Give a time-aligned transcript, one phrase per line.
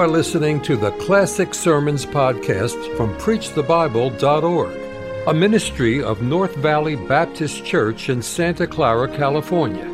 [0.00, 7.66] are listening to the Classic Sermons podcast from PreachTheBible.org, a ministry of North Valley Baptist
[7.66, 9.84] Church in Santa Clara, California.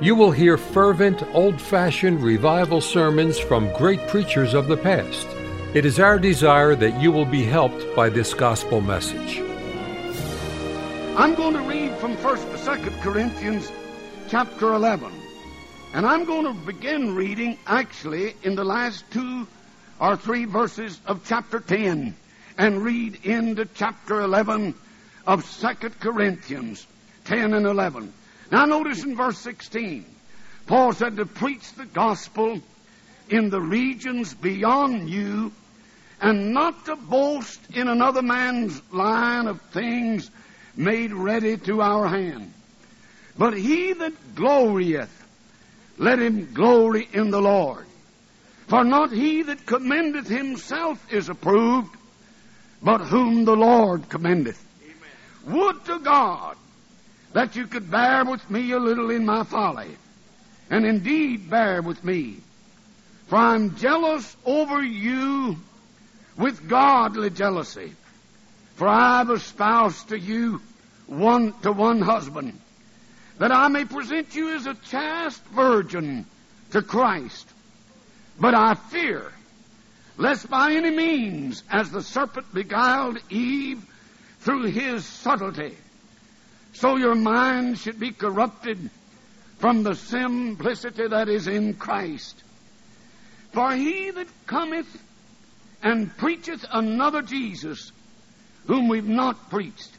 [0.00, 5.28] You will hear fervent, old fashioned revival sermons from great preachers of the past.
[5.74, 9.38] It is our desire that you will be helped by this gospel message.
[11.16, 13.70] I'm going to read from 1st to 2nd Corinthians
[14.28, 15.12] chapter 11.
[15.94, 19.46] And I'm going to begin reading actually in the last two
[20.00, 22.16] or three verses of chapter 10
[22.56, 24.74] and read into chapter 11
[25.26, 26.86] of 2 Corinthians
[27.24, 28.12] 10 and 11.
[28.50, 30.06] Now notice in verse 16,
[30.66, 32.60] Paul said to preach the gospel
[33.28, 35.52] in the regions beyond you
[36.22, 40.30] and not to boast in another man's line of things
[40.74, 42.52] made ready to our hand.
[43.36, 45.21] But he that glorieth,
[45.98, 47.86] let him glory in the Lord.
[48.68, 51.94] For not he that commendeth himself is approved,
[52.82, 54.62] but whom the Lord commendeth.
[54.82, 55.58] Amen.
[55.58, 56.56] Would to God
[57.32, 59.96] that you could bear with me a little in my folly,
[60.70, 62.38] and indeed bear with me.
[63.28, 65.56] For I'm jealous over you
[66.36, 67.94] with godly jealousy.
[68.74, 70.60] For I have espoused to you
[71.06, 72.58] one to one husband,
[73.38, 76.26] that I may present you as a chaste virgin
[76.70, 77.48] to Christ.
[78.38, 79.32] But I fear,
[80.16, 83.84] lest by any means, as the serpent beguiled Eve
[84.40, 85.76] through his subtlety,
[86.72, 88.90] so your mind should be corrupted
[89.58, 92.42] from the simplicity that is in Christ.
[93.52, 94.88] For he that cometh
[95.82, 97.92] and preacheth another Jesus,
[98.66, 99.90] whom we've not preached,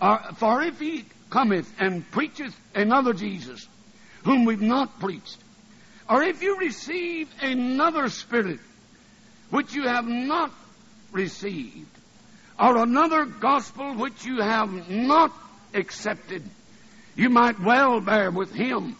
[0.00, 3.66] or, for if he cometh and preacheth another Jesus,
[4.24, 5.38] whom we've not preached,
[6.08, 8.60] or if you receive another spirit
[9.50, 10.50] which you have not
[11.12, 11.86] received,
[12.58, 15.32] or another gospel which you have not
[15.74, 16.42] accepted,
[17.14, 18.96] you might well bear with him.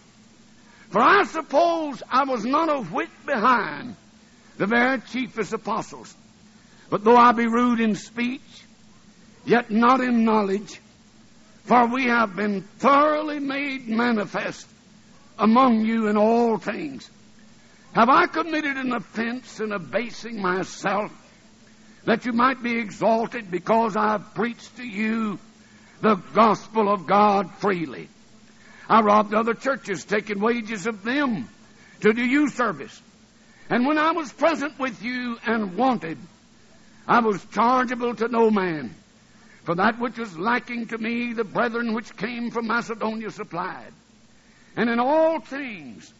[0.89, 3.95] For I suppose I was not a whit behind
[4.57, 6.13] the very chiefest apostles.
[6.89, 8.41] But though I be rude in speech,
[9.45, 10.81] yet not in knowledge,
[11.63, 14.67] for we have been thoroughly made manifest
[15.37, 17.09] among you in all things.
[17.93, 21.11] Have I committed an offense in abasing myself
[22.05, 25.39] that you might be exalted because I have preached to you
[26.01, 28.09] the gospel of God freely?
[28.87, 31.47] I robbed other churches, taking wages of them
[32.01, 33.01] to do you service.
[33.69, 36.17] And when I was present with you and wanted,
[37.07, 38.95] I was chargeable to no man.
[39.63, 43.93] For that which was lacking to me, the brethren which came from Macedonia supplied.
[44.75, 46.13] And in all things,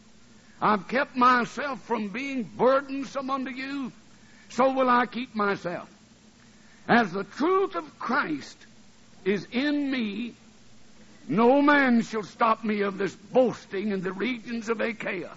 [0.62, 3.92] I've kept myself from being burdensome unto you,
[4.50, 5.90] so will I keep myself.
[6.88, 8.58] As the truth of Christ
[9.24, 10.34] is in me,
[11.28, 15.32] no man shall stop me of this boasting in the regions of Achaia.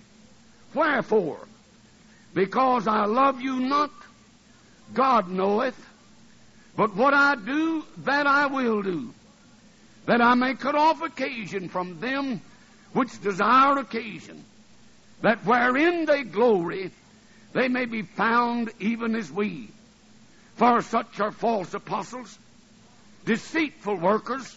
[0.74, 1.46] Wherefore?
[2.34, 3.90] Because I love you not,
[4.94, 5.78] God knoweth.
[6.76, 9.12] But what I do, that I will do,
[10.06, 12.40] that I may cut off occasion from them
[12.92, 14.42] which desire occasion,
[15.20, 16.90] that wherein they glory,
[17.52, 19.68] they may be found even as we.
[20.56, 22.38] For such are false apostles,
[23.24, 24.56] deceitful workers,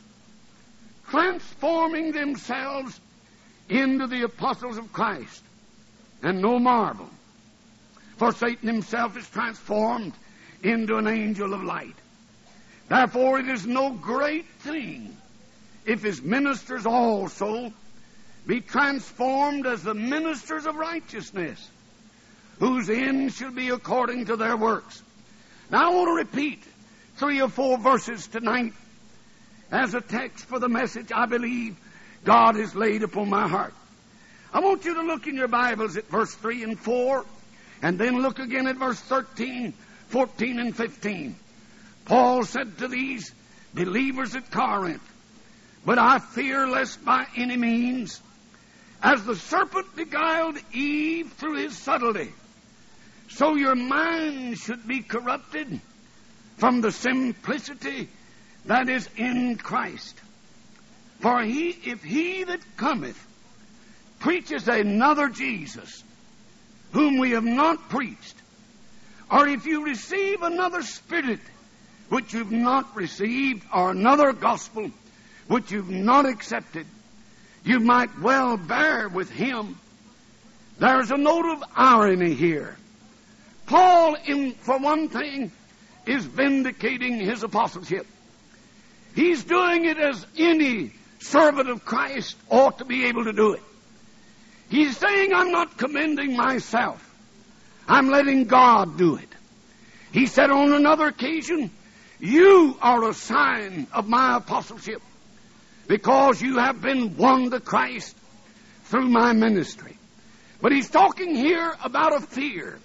[1.10, 3.00] transforming themselves
[3.70, 5.44] into the apostles of Christ.
[6.24, 7.10] And no marvel,
[8.18, 10.14] for Satan himself is transformed
[10.64, 11.96] into an angel of light.
[12.88, 15.16] Therefore, it is no great thing
[15.86, 17.72] if his ministers also
[18.46, 21.70] be transformed as the ministers of righteousness,
[22.60, 25.02] whose end shall be according to their works.
[25.72, 26.64] Now, I want to repeat
[27.18, 28.74] three or four verses tonight
[29.72, 31.76] as a text for the message I believe
[32.24, 33.74] God has laid upon my heart.
[34.54, 37.26] I want you to look in your Bibles at verse 3 and 4,
[37.82, 39.74] and then look again at verse 13,
[40.10, 41.36] 14, and 15.
[42.06, 43.34] Paul said to these
[43.74, 45.04] believers at Corinth,
[45.86, 48.22] But I fear lest by any means,
[49.02, 52.32] as the serpent beguiled Eve through his subtlety,
[53.30, 55.82] so your mind should be corrupted
[56.58, 58.08] from the simplicity
[58.66, 60.20] that is in Christ.
[61.20, 63.20] For he, if he that cometh
[64.20, 66.04] preaches another Jesus,
[66.94, 68.36] whom we have not preached,
[69.30, 71.40] or if you receive another spirit
[72.10, 74.92] which you've not received, or another gospel
[75.48, 76.86] which you've not accepted,
[77.64, 79.78] you might well bear with him.
[80.80, 82.78] There's a note of irony here.
[83.66, 85.52] Paul, in, for one thing,
[86.06, 88.06] is vindicating his apostleship.
[89.16, 93.64] He's doing it as any servant of Christ ought to be able to do it.
[94.70, 97.02] He's saying, I'm not commending myself.
[97.88, 99.30] I'm letting God do it.
[100.12, 101.72] He said on another occasion,
[102.20, 105.02] You are a sign of my apostleship
[105.88, 108.16] because you have been won to Christ
[108.86, 109.98] through my ministry.
[110.62, 112.80] But he's talking here about a fear.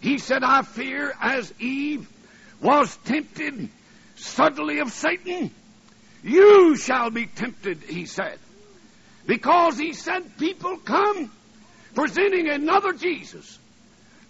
[0.00, 2.08] He said, I fear as Eve
[2.60, 3.68] was tempted
[4.16, 5.50] subtly of Satan,
[6.22, 8.38] you shall be tempted, he said.
[9.26, 11.30] Because he said, people come
[11.94, 13.58] presenting another Jesus,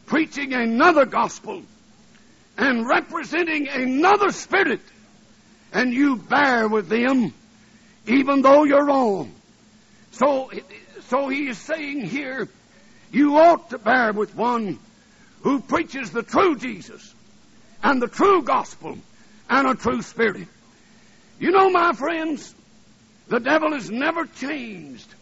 [0.07, 1.63] preaching another gospel,
[2.59, 4.81] and representing another spirit,
[5.73, 7.33] and you bear with them
[8.09, 9.33] even though you're wrong.
[10.13, 10.51] So,
[11.09, 12.49] so he is saying here,
[13.13, 14.79] you ought to bear with one
[15.43, 17.15] who preaches the true Jesus
[17.83, 18.99] and the true gospel
[19.49, 20.49] and a true spirit.
[21.39, 22.55] You know, my friends,
[23.29, 25.15] the devil has never changed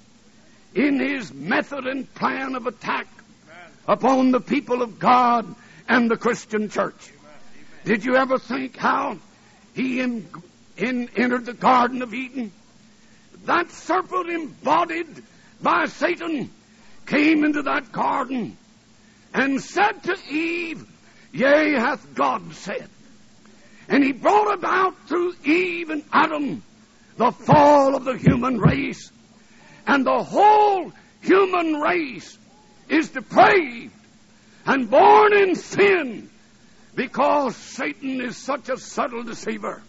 [0.74, 3.06] in his method and plan of attack
[3.86, 5.54] upon the people of God
[5.88, 7.12] and the Christian church.
[7.86, 9.16] Did you ever think how
[9.72, 10.26] he in,
[10.76, 12.50] in, entered the Garden of Eden?
[13.44, 15.22] That serpent embodied
[15.62, 16.50] by Satan
[17.06, 18.56] came into that garden
[19.32, 20.84] and said to Eve,
[21.30, 22.88] Yea, hath God said.
[23.88, 26.64] And he brought about through Eve and Adam
[27.16, 29.12] the fall of the human race.
[29.86, 30.90] And the whole
[31.20, 32.36] human race
[32.88, 33.94] is depraved
[34.66, 36.30] and born in sin
[36.96, 39.82] because Satan is such a subtle deceiver.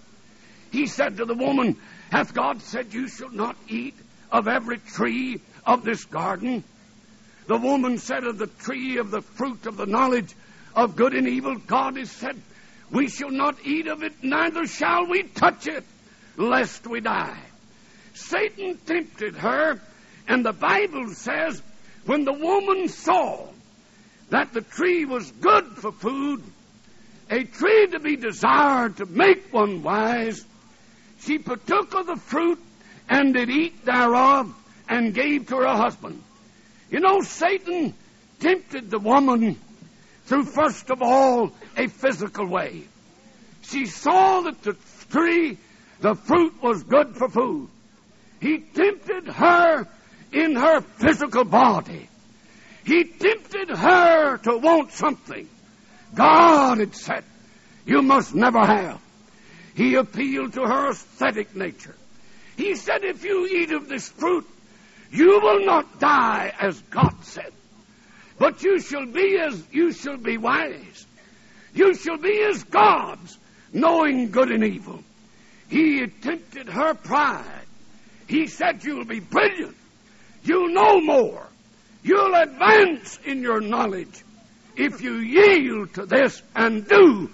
[0.71, 1.77] He said to the woman,
[2.11, 3.95] Hath God said you shall not eat
[4.31, 6.63] of every tree of this garden?
[7.47, 10.35] The woman said of the tree of the fruit of the knowledge
[10.75, 12.39] of good and evil, God has said,
[12.91, 15.85] We shall not eat of it, neither shall we touch it,
[16.35, 17.39] lest we die.
[18.13, 19.79] Satan tempted her,
[20.27, 21.61] and the Bible says,
[22.05, 23.47] when the woman saw
[24.29, 26.43] that the tree was good for food,
[27.29, 30.43] a tree to be desired to make one wise,
[31.19, 32.59] she partook of the fruit
[33.09, 34.53] and did eat thereof
[34.87, 36.21] and gave to her husband.
[36.89, 37.93] You know, Satan
[38.39, 39.59] tempted the woman
[40.25, 42.83] through, first of all, a physical way.
[43.63, 44.77] She saw that the
[45.09, 45.57] tree,
[45.99, 47.69] the fruit was good for food.
[48.39, 49.87] He tempted her
[50.31, 52.07] in her physical body.
[52.85, 55.49] He tempted her to want something.
[56.13, 57.23] God had said,
[57.85, 59.01] You must never have.
[59.75, 61.95] He appealed to her aesthetic nature.
[62.55, 64.47] He said, If you eat of this fruit,
[65.11, 67.51] you will not die as God said,
[68.37, 71.05] but you shall be as you shall be wise.
[71.73, 73.37] You shall be as gods,
[73.71, 75.03] knowing good and evil.
[75.69, 77.45] He tempted her pride.
[78.27, 79.75] He said, You'll be brilliant.
[80.43, 81.45] You'll know more.
[82.03, 84.23] You'll advance in your knowledge
[84.77, 87.29] if you yield to this and do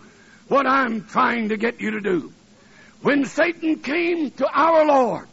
[0.48, 2.32] what I'm trying to get you to do.
[3.02, 5.28] When Satan came to our Lord,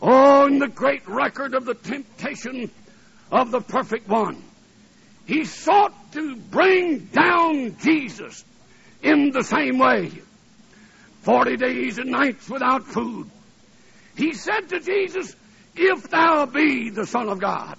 [0.00, 2.70] on the great record of the temptation
[3.32, 4.42] of the perfect one,
[5.26, 8.44] he sought to bring down Jesus
[9.02, 10.12] in the same way.
[11.22, 13.28] Forty days and nights without food.
[14.16, 15.34] He said to Jesus,
[15.76, 17.76] If thou be the Son of God,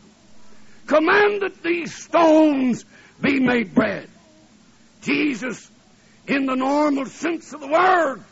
[0.85, 2.85] command that these stones
[3.21, 4.07] be made bread.
[5.01, 5.69] Jesus
[6.29, 8.23] in the normal sense of the word,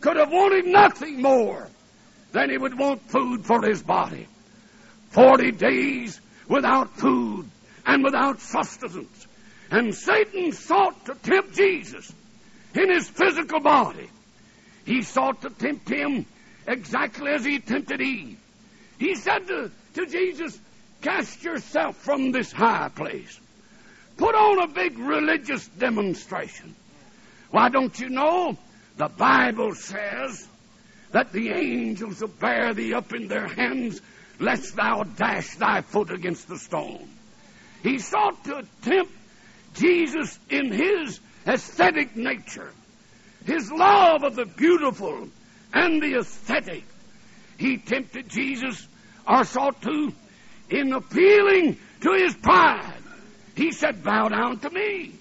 [0.00, 1.66] could have wanted nothing more
[2.32, 4.28] than he would want food for his body.
[5.08, 7.48] Forty days without food
[7.86, 9.26] and without sustenance.
[9.70, 12.12] And Satan sought to tempt Jesus
[12.74, 14.10] in his physical body.
[14.84, 16.26] He sought to tempt him
[16.68, 18.38] exactly as he tempted Eve.
[18.98, 20.60] He said to, to Jesus,
[21.00, 23.40] Cast yourself from this high place.
[24.16, 26.74] Put on a big religious demonstration.
[27.50, 28.56] Why don't you know?
[28.96, 30.46] The Bible says
[31.12, 34.00] that the angels will bear thee up in their hands,
[34.40, 37.08] lest thou dash thy foot against the stone.
[37.82, 39.12] He sought to tempt
[39.74, 42.72] Jesus in his aesthetic nature,
[43.44, 45.28] his love of the beautiful
[45.72, 46.84] and the aesthetic.
[47.58, 48.86] He tempted Jesus,
[49.28, 50.12] or sought to,
[50.70, 52.95] in appealing to his pride.
[53.56, 55.12] He said, Bow down to me.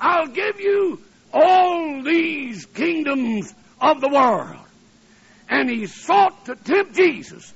[0.00, 4.56] I'll give you all these kingdoms of the world.
[5.48, 7.52] And he sought to tempt Jesus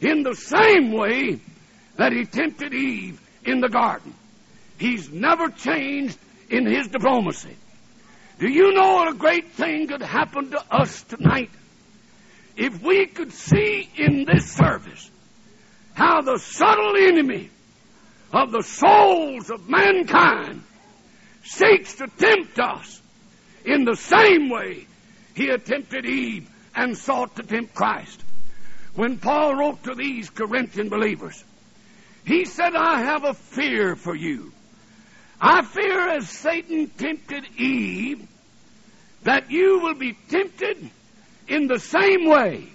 [0.00, 1.40] in the same way
[1.96, 4.14] that he tempted Eve in the garden.
[4.78, 6.18] He's never changed
[6.48, 7.56] in his diplomacy.
[8.38, 11.50] Do you know what a great thing could happen to us tonight?
[12.56, 15.10] If we could see in this service
[15.94, 17.50] how the subtle enemy
[18.32, 20.62] of the souls of mankind
[21.42, 23.00] seeks to tempt us
[23.64, 24.86] in the same way
[25.34, 28.22] he attempted Eve and sought to tempt Christ.
[28.94, 31.42] When Paul wrote to these Corinthian believers,
[32.24, 34.52] he said, I have a fear for you.
[35.40, 38.26] I fear as Satan tempted Eve
[39.22, 40.90] that you will be tempted
[41.48, 42.68] in the same way.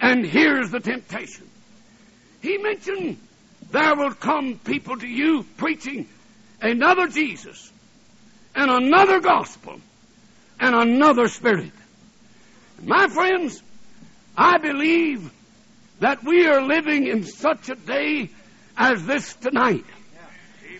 [0.00, 1.48] And here's the temptation.
[2.40, 3.18] He mentioned
[3.70, 6.08] there will come people to you preaching
[6.60, 7.70] another Jesus
[8.54, 9.80] and another gospel
[10.58, 11.72] and another spirit.
[12.82, 13.62] My friends,
[14.36, 15.30] I believe
[16.00, 18.30] that we are living in such a day
[18.76, 19.84] as this tonight.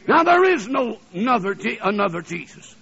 [0.07, 2.75] Now there is no another, another Jesus.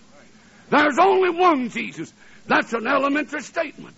[0.71, 2.13] There's only one Jesus.
[2.47, 3.97] That's an elementary statement.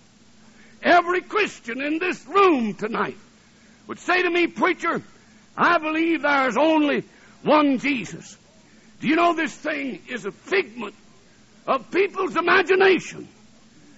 [0.81, 3.17] Every Christian in this room tonight
[3.87, 5.01] would say to me, Preacher,
[5.59, 7.03] I believe there's only
[7.43, 8.37] one Jesus.
[9.01, 10.95] Do you know this thing is a figment
[11.67, 13.27] of people's imagination?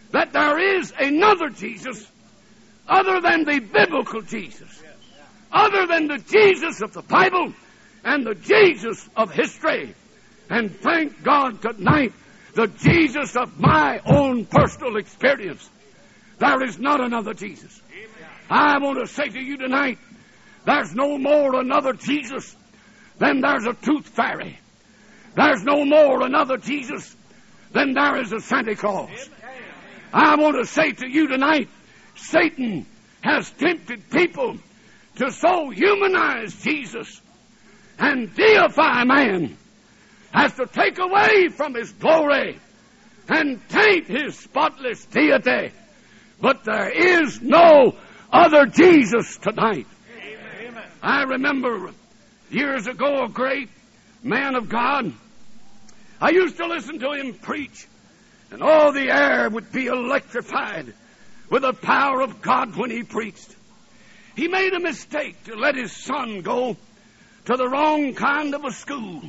[0.09, 2.09] That there is another Jesus
[2.87, 4.81] other than the biblical Jesus,
[5.51, 7.53] other than the Jesus of the Bible
[8.03, 9.93] and the Jesus of history.
[10.49, 12.13] And thank God tonight,
[12.55, 15.69] the Jesus of my own personal experience.
[16.39, 17.81] There is not another Jesus.
[18.49, 19.99] I want to say to you tonight,
[20.65, 22.55] there's no more another Jesus
[23.17, 24.59] than there's a tooth fairy.
[25.35, 27.15] There's no more another Jesus
[27.71, 29.29] than there is a Santa Claus.
[30.13, 31.69] I want to say to you tonight,
[32.15, 32.85] Satan
[33.21, 34.57] has tempted people
[35.15, 37.21] to so humanize Jesus
[37.97, 39.57] and deify man
[40.33, 42.57] as to take away from his glory
[43.29, 45.71] and taint his spotless deity.
[46.39, 47.95] But there is no
[48.31, 49.87] other Jesus tonight.
[51.01, 51.91] I remember
[52.51, 53.69] years ago a great
[54.21, 55.11] man of God.
[56.19, 57.87] I used to listen to him preach,
[58.51, 60.93] and all the air would be electrified
[61.49, 63.55] with the power of God when he preached.
[64.35, 66.77] He made a mistake to let his son go
[67.45, 69.23] to the wrong kind of a school.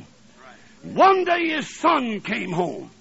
[0.83, 2.91] One day his son came home,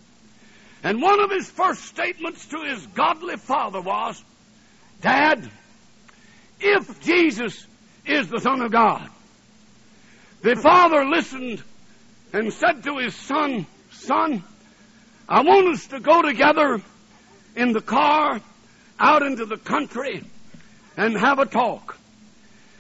[0.83, 4.23] and one of his first statements to his godly father was,
[5.03, 5.51] Dad,
[6.59, 7.67] if Jesus
[8.07, 9.09] is the Son of God,
[10.43, 11.63] the father listened
[12.33, 14.43] and said to his son, Son,
[15.29, 16.81] I want us to go together
[17.55, 18.41] in the car
[18.99, 20.25] out into the country
[20.97, 21.97] and have a talk.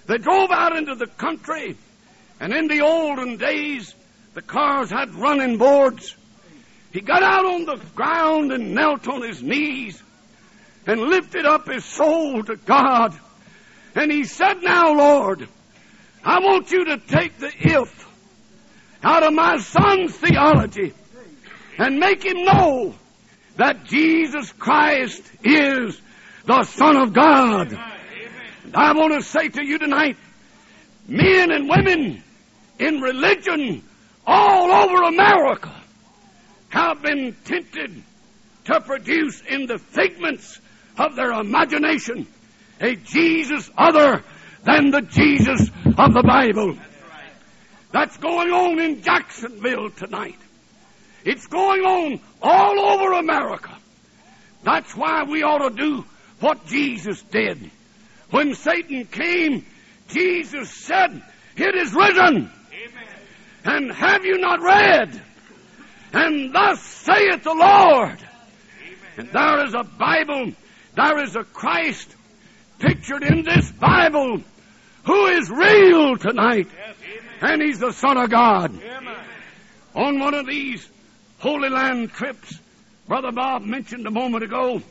[0.07, 1.77] They drove out into the country,
[2.41, 3.95] and in the olden days,
[4.35, 6.17] the cars had running boards.
[6.93, 10.03] He got out on the ground and knelt on his knees
[10.87, 13.19] and lifted up his soul to God.
[13.95, 15.49] And he said, Now, Lord,
[16.25, 18.09] I want you to take the if
[19.03, 20.93] out of my son's theology
[21.79, 22.95] and make him know
[23.57, 26.01] that Jesus Christ is
[26.45, 27.73] the Son of God.
[28.65, 30.17] And I want to say to you tonight,
[31.09, 32.23] men and women
[32.79, 33.83] in religion
[34.27, 35.73] all over America
[36.69, 38.03] have been tempted
[38.65, 40.61] to produce in the figments
[40.97, 42.27] of their imagination
[42.83, 44.23] a Jesus other
[44.65, 46.77] than the Jesus of the Bible.
[47.93, 50.39] That's going on in Jacksonville tonight.
[51.25, 53.77] It's going on all over America.
[54.65, 56.05] That's why we ought to do
[56.41, 57.71] what Jesus did.
[58.31, 59.65] When Satan came,
[60.09, 61.23] Jesus said,
[61.57, 62.51] It is written.
[63.65, 65.23] And have you not read?
[66.13, 68.19] And thus saith the Lord.
[69.17, 70.53] And there is a Bible,
[70.97, 72.17] there is a Christ
[72.83, 74.43] pictured in this Bible
[75.05, 76.69] who is real tonight.
[77.41, 78.73] And he's the Son of God.
[79.95, 80.89] On one of these
[81.39, 82.59] Holy Land trips,
[83.07, 84.83] Brother Bob mentioned a moment ago,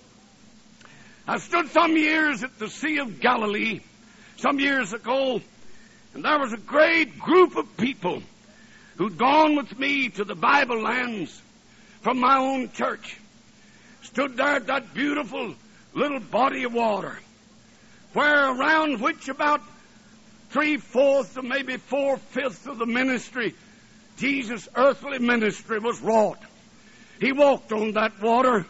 [1.28, 3.82] I stood some years at the Sea of Galilee,
[4.38, 5.42] some years ago,
[6.14, 8.24] and there was a great group of people
[8.98, 11.42] who'd gone with me to the Bible lands
[12.02, 13.18] from my own church,
[14.02, 15.56] stood there at that beautiful
[15.94, 17.20] little body of water,
[18.14, 19.62] where around which about
[20.50, 23.56] three fourths or maybe four fifths of the ministry,
[24.18, 26.40] Jesus' earthly ministry, was wrought.
[27.20, 28.66] He walked on that water.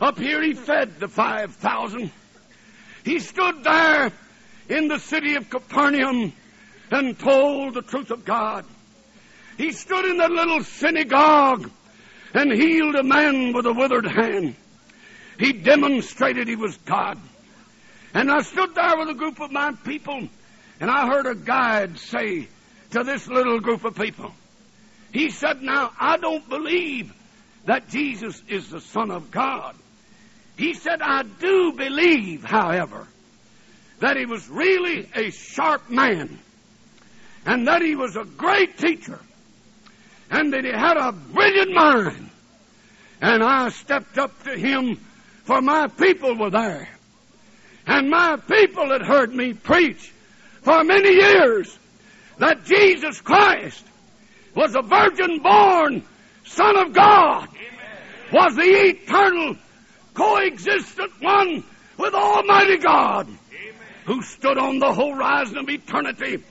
[0.00, 2.10] Up here he fed the five thousand.
[3.04, 4.10] He stood there
[4.68, 6.32] in the city of Capernaum
[6.90, 8.64] and told the truth of God.
[9.56, 11.70] He stood in that little synagogue
[12.34, 14.56] and healed a man with a withered hand.
[15.38, 17.18] He demonstrated he was God.
[18.14, 20.28] And I stood there with a group of my people,
[20.80, 22.48] and I heard a guide say
[22.90, 24.32] to this little group of people,
[25.12, 27.12] he said, Now, I don't believe
[27.66, 29.76] that Jesus is the Son of God.
[30.56, 33.06] He said, I do believe, however,
[34.00, 36.38] that he was really a sharp man
[37.46, 39.20] and that he was a great teacher
[40.30, 42.30] and that he had a brilliant mind.
[43.20, 44.96] And I stepped up to him
[45.44, 46.88] for my people were there.
[47.90, 50.12] And my people had heard me preach
[50.62, 51.76] for many years
[52.38, 53.84] that Jesus Christ
[54.54, 56.04] was a virgin born
[56.44, 58.32] Son of God, Amen.
[58.32, 59.56] was the eternal
[60.14, 61.64] coexistent one
[61.98, 63.74] with Almighty God, Amen.
[64.04, 66.44] who stood on the horizon of eternity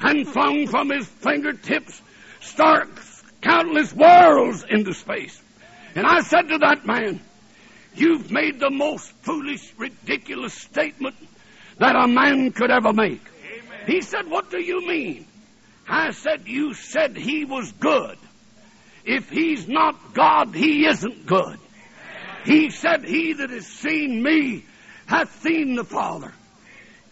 [0.00, 2.02] and flung from his fingertips
[2.40, 2.88] stark
[3.42, 5.40] countless worlds into space.
[5.94, 7.20] And I said to that man,
[7.94, 11.16] You've made the most foolish, ridiculous statement
[11.78, 13.22] that a man could ever make.
[13.44, 13.86] Amen.
[13.86, 15.26] He said, What do you mean?
[15.88, 18.16] I said, You said he was good.
[19.04, 21.58] If he's not God, he isn't good.
[22.44, 24.64] He said, He that has seen me
[25.06, 26.32] hath seen the Father.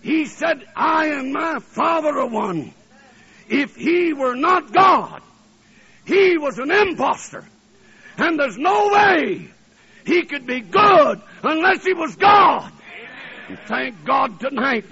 [0.02, 2.72] He said, I and my Father are one.
[3.48, 5.22] If he were not God,
[6.04, 7.44] he was an impostor.
[8.16, 9.48] And there's no way
[10.08, 12.72] he could be good unless he was God.
[13.48, 14.86] And thank God tonight,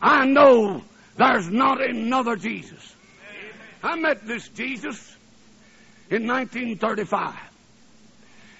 [0.00, 0.82] I know
[1.16, 2.94] there's not another Jesus.
[3.82, 5.16] I met this Jesus
[6.10, 7.34] in 1935.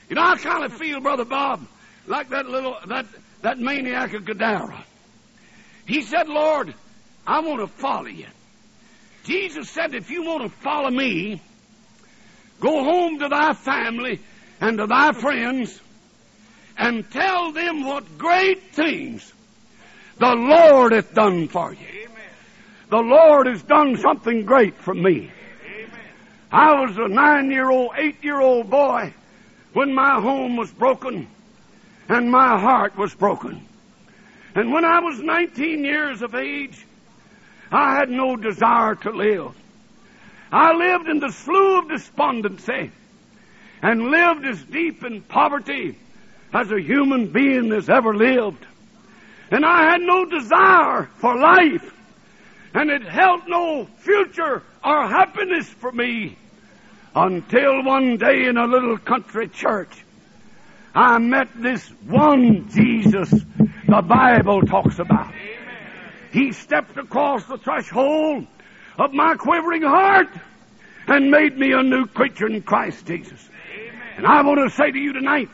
[0.09, 1.61] You know, I kind of feel, Brother Bob,
[2.07, 3.05] like that little, that,
[3.43, 4.85] that maniac of Gadara.
[5.87, 6.75] He said, Lord,
[7.27, 8.27] I want to follow you.
[9.25, 11.41] Jesus said, if you want to follow me,
[12.61, 14.21] go home to thy family
[14.63, 15.81] and to thy friends
[16.79, 19.33] and tell them what great things
[20.19, 21.87] the Lord hath done for you.
[22.05, 22.31] Amen.
[22.89, 25.33] The Lord has done something great for me.
[25.67, 25.91] Amen.
[26.53, 29.13] I was a nine year old, eight year old boy
[29.73, 31.27] when my home was broken
[32.09, 33.67] and my heart was broken.
[34.55, 36.87] And when I was 19 years of age,
[37.73, 39.57] I had no desire to live.
[40.53, 42.93] I lived in the slough of despondency
[43.83, 45.99] and lived as deep in poverty
[46.53, 48.65] as a human being has ever lived.
[49.51, 51.93] And I had no desire for life.
[52.75, 56.37] And it held no future or happiness for me
[57.15, 60.05] until one day in a little country church,
[60.95, 65.35] I met this one Jesus the Bible talks about.
[66.33, 68.47] He stepped across the threshold
[68.99, 70.29] of my quivering heart
[71.07, 73.51] and made me a new creature in Christ Jesus.
[74.17, 75.49] And I want to say to you tonight,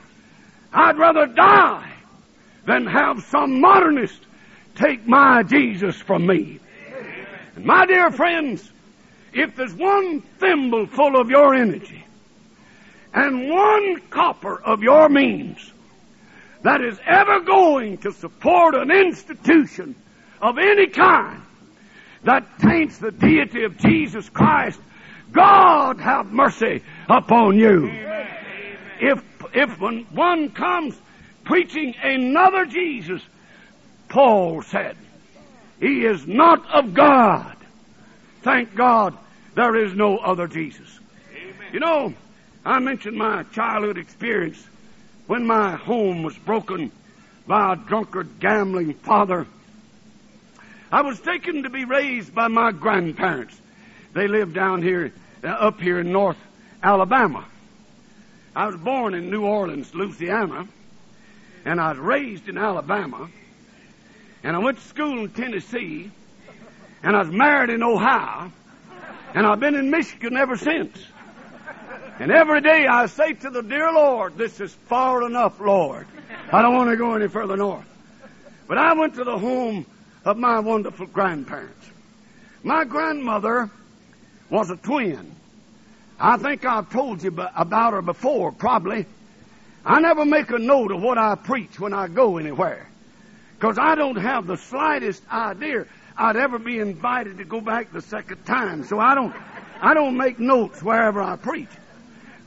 [0.72, 1.92] I'd rather die
[2.66, 4.20] than have some modernist
[4.74, 6.60] take my Jesus from me.
[7.56, 8.70] And my dear friends,
[9.32, 12.04] if there's one thimble full of your energy
[13.12, 15.72] and one copper of your means
[16.62, 19.94] that is ever going to support an institution
[20.40, 21.42] of any kind
[22.24, 24.80] that taints the deity of Jesus Christ,
[25.32, 27.88] God have mercy upon you.
[27.88, 28.28] Amen.
[29.00, 29.22] If
[29.54, 30.96] if when one comes
[31.44, 33.22] preaching another Jesus,
[34.08, 34.96] Paul said,
[35.80, 37.56] he is not of God.
[38.42, 39.16] Thank God
[39.54, 40.98] there is no other Jesus.
[41.32, 41.72] Amen.
[41.72, 42.14] You know,
[42.64, 44.62] I mentioned my childhood experience
[45.26, 46.90] when my home was broken
[47.46, 49.46] by a drunkard, gambling father.
[50.90, 53.58] I was taken to be raised by my grandparents.
[54.14, 55.12] They lived down here,
[55.44, 56.38] uh, up here in North
[56.82, 57.44] Alabama.
[58.58, 60.66] I was born in New Orleans, Louisiana,
[61.64, 63.30] and I was raised in Alabama,
[64.42, 66.10] and I went to school in Tennessee,
[67.04, 68.50] and I was married in Ohio,
[69.32, 70.98] and I've been in Michigan ever since.
[72.18, 76.08] And every day I say to the dear Lord, this is far enough, Lord.
[76.50, 77.86] I don't want to go any further north.
[78.66, 79.86] But I went to the home
[80.24, 81.86] of my wonderful grandparents.
[82.64, 83.70] My grandmother
[84.50, 85.36] was a twin.
[86.20, 89.06] I think I've told you about her before, probably.
[89.84, 92.88] I never make a note of what I preach when I go anywhere.
[93.54, 98.02] Because I don't have the slightest idea I'd ever be invited to go back the
[98.02, 98.84] second time.
[98.84, 99.34] So I don't,
[99.80, 101.68] I don't make notes wherever I preach.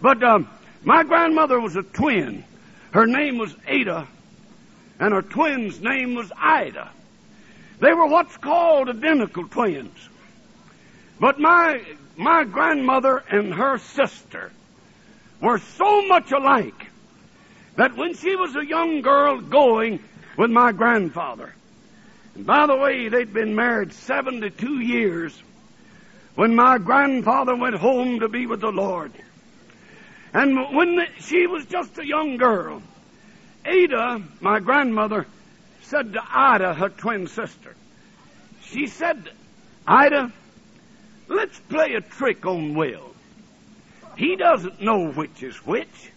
[0.01, 0.49] But um,
[0.83, 2.43] my grandmother was a twin.
[2.91, 4.07] Her name was Ada,
[4.99, 6.89] and her twin's name was Ida.
[7.79, 9.97] They were what's called identical twins.
[11.21, 11.79] But my
[12.17, 14.51] my grandmother and her sister
[15.39, 16.87] were so much alike
[17.75, 19.99] that when she was a young girl going
[20.35, 21.53] with my grandfather,
[22.33, 25.39] and by the way, they'd been married 72 years
[26.33, 29.11] when my grandfather went home to be with the Lord.
[30.33, 32.81] And when she was just a young girl,
[33.63, 35.27] Ada, my grandmother,
[35.83, 37.75] said to Ida, her twin sister,
[38.63, 39.29] she said,
[39.85, 40.31] Ida,
[41.31, 43.13] let's play a trick on Will.
[44.17, 46.11] He doesn't know which is which.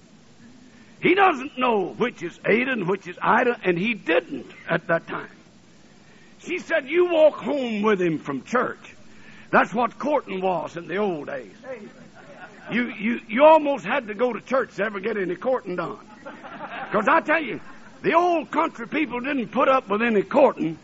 [1.01, 5.07] He doesn't know which is Ada and which is Ida, and he didn't at that
[5.07, 5.31] time.
[6.41, 8.95] She said, You walk home with him from church.
[9.51, 11.55] That's what courting was in the old days.
[12.73, 15.99] You, you, you almost had to go to church to ever get any courting done.
[16.91, 17.61] Because I tell you,
[18.03, 20.79] the old country people didn't put up with any courting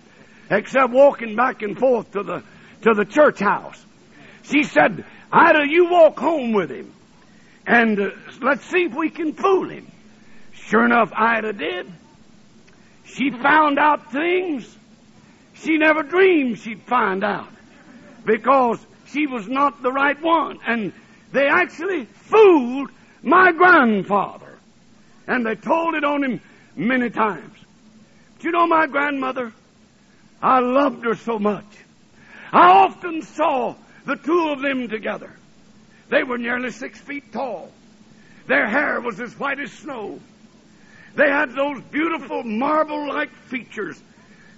[0.51, 2.43] except walking back and forth to the,
[2.83, 3.85] to the church house.
[4.51, 6.93] She said, Ida, you walk home with him
[7.67, 8.11] and uh,
[8.41, 9.91] let's see if we can fool him.
[10.53, 11.93] Sure enough, Ida did.
[13.05, 14.77] She found out things
[15.55, 17.53] she never dreamed she'd find out
[18.25, 20.59] because she was not the right one.
[20.67, 20.93] And
[21.33, 22.91] they actually fooled
[23.23, 24.59] my grandfather.
[25.27, 26.41] And they told it on him
[26.75, 27.57] many times.
[28.37, 29.53] But you know my grandmother?
[30.43, 31.67] I loved her so much.
[32.53, 35.31] I often saw the two of them together.
[36.09, 37.71] They were nearly six feet tall.
[38.47, 40.21] Their hair was as white as snow.
[41.15, 44.01] They had those beautiful marble like features.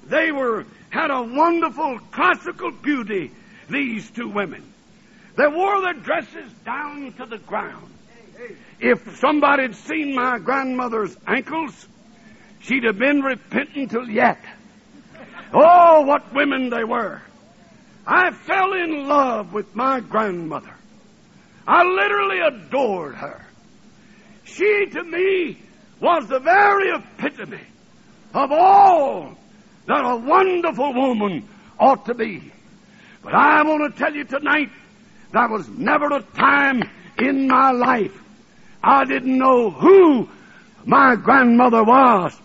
[0.06, 3.30] They were had a wonderful classical beauty,
[3.70, 4.62] these two women.
[5.36, 7.88] They wore their dresses down to the ground.
[8.80, 11.86] If somebody had seen my grandmother's ankles,
[12.60, 14.38] she'd have been repentant till yet.
[15.54, 17.22] Oh, what women they were.
[18.06, 20.74] I fell in love with my grandmother.
[21.66, 23.44] I literally adored her.
[24.44, 25.58] She to me
[26.00, 27.60] was the very epitome
[28.34, 29.36] of all
[29.86, 32.52] that a wonderful woman ought to be.
[33.22, 34.70] But I want to tell you tonight,
[35.32, 36.82] there was never a time
[37.18, 38.18] in my life
[38.82, 40.28] I didn't know who
[40.84, 42.36] my grandmother was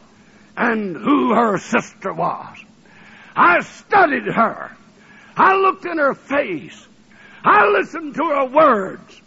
[0.56, 2.58] and who her sister was.
[3.36, 4.72] I studied her.
[5.38, 6.88] I looked in her face.
[7.43, 9.21] I listened to her words.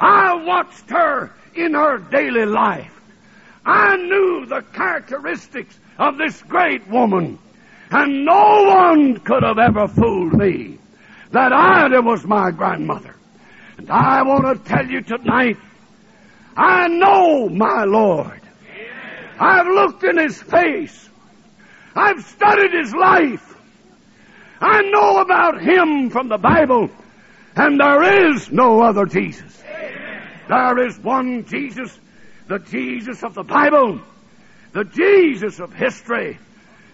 [0.00, 2.98] I watched her in her daily life.
[3.64, 7.38] I knew the characteristics of this great woman.
[7.90, 10.78] And no one could have ever fooled me
[11.30, 13.14] that Ida was my grandmother.
[13.76, 15.58] And I want to tell you tonight,
[16.56, 18.40] I know my Lord.
[19.38, 21.08] I've looked in his face.
[21.94, 23.51] I've studied his life.
[24.62, 26.88] I know about him from the Bible.
[27.56, 29.60] And there is no other Jesus.
[30.48, 31.98] There is one Jesus,
[32.46, 34.00] the Jesus of the Bible,
[34.72, 36.38] the Jesus of history,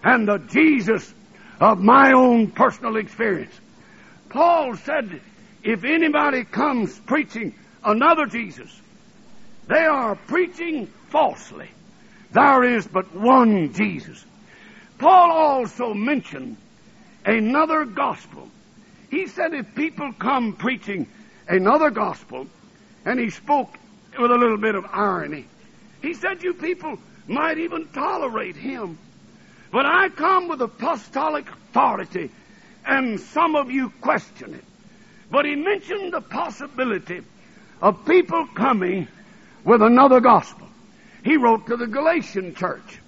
[0.03, 1.13] and the Jesus
[1.59, 3.53] of my own personal experience.
[4.29, 5.21] Paul said,
[5.63, 7.53] if anybody comes preaching
[7.83, 8.69] another Jesus,
[9.67, 11.69] they are preaching falsely.
[12.31, 14.25] There is but one Jesus.
[14.97, 16.57] Paul also mentioned
[17.37, 18.49] another gospel.
[19.09, 21.07] He said if people come preaching
[21.47, 22.47] another gospel,
[23.05, 23.77] and he spoke
[24.19, 25.45] with a little bit of irony,
[26.01, 28.97] he said you people might even tolerate him.
[29.71, 32.31] But I come with apostolic authority,
[32.85, 34.63] and some of you question it.
[35.29, 37.21] But he mentioned the possibility
[37.81, 39.07] of people coming
[39.63, 40.67] with another gospel.
[41.23, 42.99] He wrote to the Galatian church.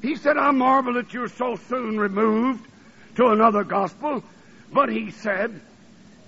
[0.00, 2.67] He said, I marvel that you're so soon removed
[3.18, 4.22] to another gospel.
[4.72, 5.60] But he said,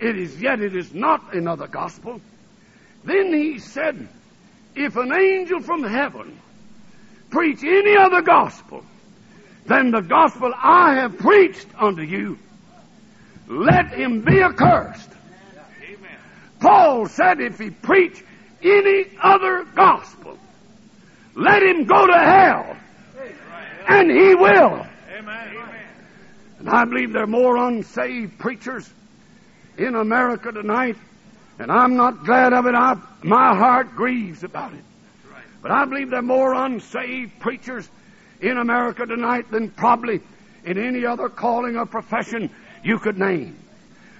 [0.01, 2.21] it is yet it is not another gospel.
[3.05, 4.09] Then he said,
[4.75, 6.39] if an angel from heaven
[7.31, 8.85] preach any other gospel
[9.67, 12.39] than the gospel I have preached unto you,
[13.47, 15.11] let him be accursed.
[15.85, 16.19] Amen.
[16.59, 18.25] Paul said if he preach
[18.63, 20.37] any other gospel,
[21.37, 22.77] let him go to hell.
[23.87, 24.87] And he will.
[25.13, 25.80] Amen.
[26.61, 28.89] And I believe there are more unsaved preachers
[29.79, 30.97] in America tonight,
[31.59, 32.75] and I'm not glad of it.
[32.75, 34.85] I, my heart grieves about it.
[35.63, 37.89] But I believe there are more unsaved preachers
[38.43, 40.21] in America tonight than probably
[40.67, 42.51] in any other calling or profession
[42.85, 43.59] you could name.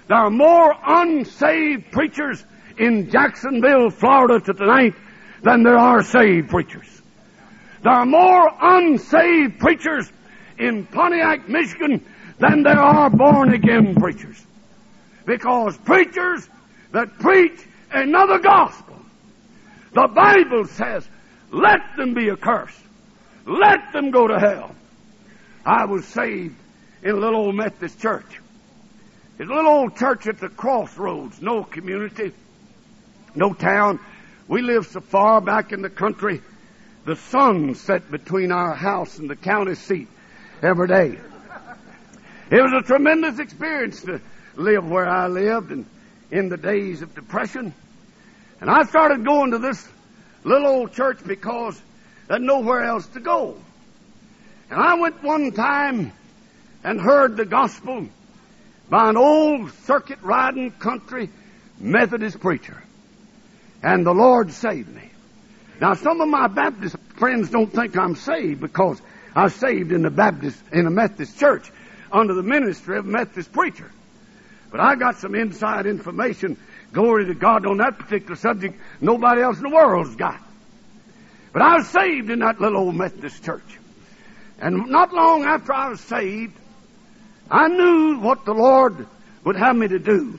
[0.09, 2.43] There are more unsaved preachers
[2.79, 4.95] in Jacksonville, Florida tonight
[5.43, 7.03] than there are saved preachers.
[7.83, 10.11] There are more unsaved preachers
[10.59, 12.03] in Pontiac, Michigan
[12.41, 14.43] than there are born again preachers.
[15.27, 16.49] Because preachers
[16.93, 17.61] that preach
[17.93, 18.91] another gospel
[19.93, 21.07] The Bible says,
[21.51, 22.79] let them be accursed.
[23.47, 24.75] Let them go to hell.
[25.67, 26.57] I was saved
[27.03, 28.41] in a little old Methodist church.
[29.39, 32.33] It's a little old church at the crossroads, no community,
[33.35, 33.99] no town.
[34.47, 36.43] We lived so far back in the country,
[37.05, 40.09] the sun set between our house and the county seat
[40.63, 41.19] every day.
[42.51, 44.21] It was a tremendous experience to
[44.57, 45.87] live where I lived and
[46.33, 47.73] in the days of depression.
[48.61, 49.87] And I started going to this
[50.45, 51.81] little old church because
[52.27, 53.57] there's nowhere else to go.
[54.69, 56.13] And I went one time
[56.83, 58.09] and heard the gospel
[58.89, 61.31] by an old circuit riding country
[61.79, 62.83] Methodist preacher.
[63.83, 65.09] And the Lord saved me.
[65.81, 69.01] Now some of my Baptist friends don't think I'm saved because
[69.35, 71.71] I saved in the Baptist, in a Methodist church
[72.13, 73.91] under the ministry of a Methodist preacher.
[74.71, 76.57] But I got some inside information,
[76.93, 80.41] glory to God, on that particular subject nobody else in the world's got.
[81.53, 83.79] But I was saved in that little old Methodist church.
[84.61, 86.57] And not long after I was saved,
[87.51, 89.07] I knew what the Lord
[89.45, 90.39] would have me to do.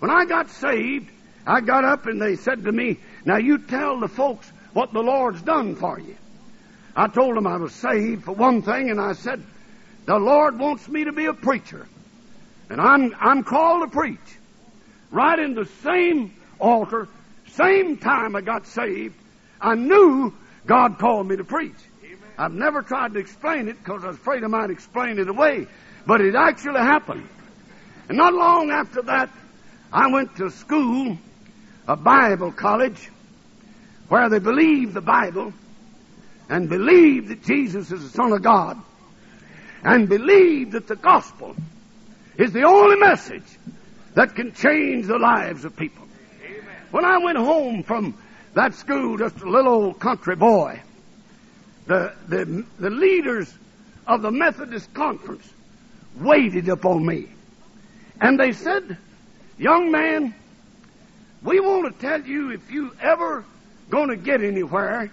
[0.00, 1.10] When I got saved,
[1.46, 5.02] I got up and they said to me, Now you tell the folks what the
[5.02, 6.16] Lord's done for you.
[6.96, 9.42] I told them I was saved for one thing, and I said,
[10.06, 11.86] The Lord wants me to be a preacher.
[12.68, 14.18] And I'm, I'm called to preach.
[15.10, 17.08] Right in the same altar,
[17.48, 19.14] same time I got saved,
[19.60, 20.32] I knew
[20.66, 21.74] God called me to preach.
[22.04, 22.18] Amen.
[22.38, 25.66] I've never tried to explain it because I was afraid I might explain it away,
[26.06, 27.28] but it actually happened.
[28.08, 29.30] And not long after that,
[29.92, 31.18] I went to school,
[31.88, 33.10] a Bible college,
[34.08, 35.52] where they believe the Bible
[36.48, 38.80] and believe that Jesus is the Son of God
[39.82, 41.56] and believe that the gospel
[42.36, 43.58] is the only message
[44.14, 46.06] that can change the lives of people.
[46.44, 46.64] Amen.
[46.90, 48.14] When I went home from
[48.54, 50.80] that school, just a little old country boy,
[51.86, 53.52] the, the, the leaders
[54.06, 55.48] of the Methodist conference
[56.18, 57.28] waited upon me.
[58.20, 58.98] And they said,
[59.58, 60.34] Young man,
[61.42, 63.44] we want to tell you if you ever
[63.88, 65.10] going to get anywhere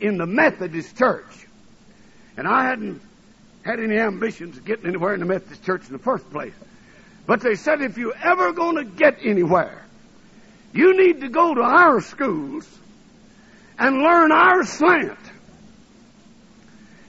[0.00, 1.46] in the Methodist church.
[2.36, 3.00] And I hadn't
[3.68, 6.54] had any ambitions of getting anywhere in the Methodist church in the first place.
[7.26, 9.84] But they said if you're ever going to get anywhere,
[10.72, 12.66] you need to go to our schools
[13.78, 15.18] and learn our slant.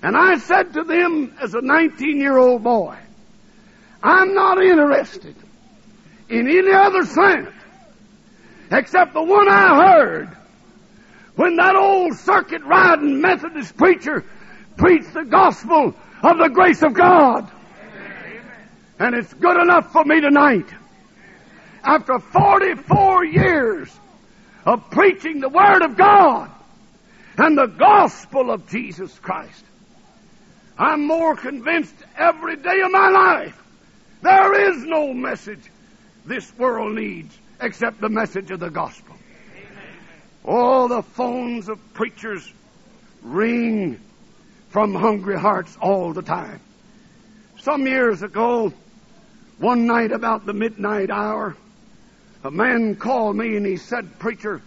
[0.03, 2.97] And I said to them as a 19 year old boy,
[4.03, 5.35] I'm not interested
[6.27, 7.53] in any other slant
[8.69, 10.29] except the one I heard
[11.37, 14.25] when that old circuit riding Methodist preacher
[14.75, 17.49] preached the gospel of the grace of God.
[18.99, 20.67] And it's good enough for me tonight.
[21.83, 23.99] After 44 years
[24.65, 26.51] of preaching the Word of God
[27.37, 29.63] and the gospel of Jesus Christ,
[30.77, 33.61] I'm more convinced every day of my life
[34.21, 35.61] there is no message
[36.25, 39.15] this world needs except the message of the gospel.
[40.43, 42.51] Oh, the phones of preachers
[43.21, 43.99] ring
[44.69, 46.59] from hungry hearts all the time.
[47.59, 48.73] Some years ago,
[49.57, 51.55] one night about the midnight hour,
[52.43, 54.61] a man called me and he said, Preacher,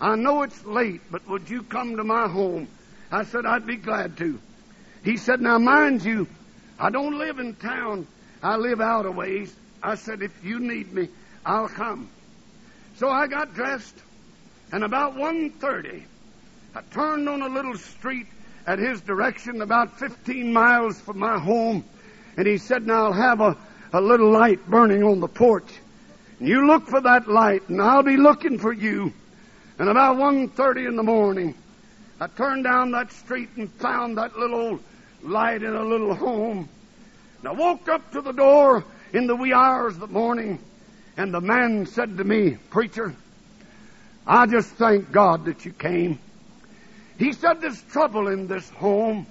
[0.00, 2.68] I know it's late, but would you come to my home?
[3.10, 4.38] I said, I'd be glad to.
[5.04, 6.26] He said, Now mind you,
[6.78, 8.06] I don't live in town.
[8.42, 9.54] I live out a ways.
[9.82, 11.08] I said, If you need me,
[11.44, 12.08] I'll come.
[12.96, 13.96] So I got dressed
[14.72, 16.02] and about 1.30,
[16.74, 18.26] I turned on a little street
[18.66, 21.84] at his direction about 15 miles from my home.
[22.36, 23.56] And he said, now I'll have a,
[23.92, 25.68] a little light burning on the porch.
[26.38, 29.12] And you look for that light and I'll be looking for you.
[29.78, 31.54] And about 1.30 in the morning,
[32.20, 34.80] I turned down that street and found that little
[35.22, 36.68] light in a little home.
[37.38, 40.58] And I walked up to the door in the wee hours of the morning,
[41.16, 43.14] and the man said to me, Preacher,
[44.26, 46.18] I just thank God that you came.
[47.18, 49.26] He said there's trouble in this home.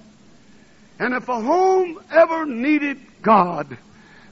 [0.98, 3.76] And if a home ever needed God,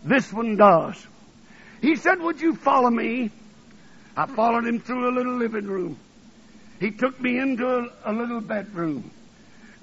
[0.05, 1.07] this one does.
[1.81, 3.31] He said, Would you follow me?
[4.17, 5.99] I followed him through a little living room.
[6.81, 9.11] He took me into a, a little bedroom.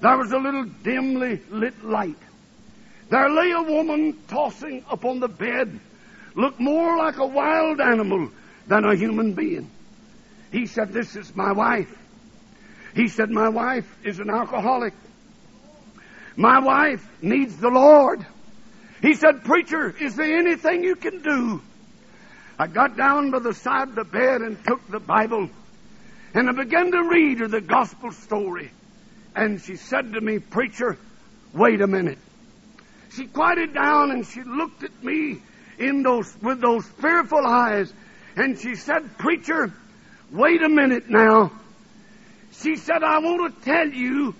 [0.00, 2.16] There was a little dimly lit light.
[3.08, 5.78] There lay a woman tossing upon the bed,
[6.34, 8.30] looked more like a wild animal
[8.66, 9.70] than a human being.
[10.50, 11.94] He said, This is my wife.
[12.94, 14.94] He said, My wife is an alcoholic.
[16.36, 18.24] My wife needs the Lord.
[19.00, 21.62] He said, Preacher, is there anything you can do?
[22.58, 25.48] I got down by the side of the bed and took the Bible
[26.34, 28.70] And I began to read her the gospel story.
[29.34, 30.96] And she said to me, Preacher,
[31.52, 32.18] wait a minute.
[33.10, 35.42] She quieted down and she looked at me
[35.78, 37.92] in those, with those fearful eyes.
[38.36, 39.72] And she said, Preacher,
[40.30, 41.52] wait a minute now.
[42.52, 44.34] She said, I want to tell you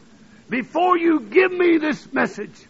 [0.48, 2.66] before you give me this message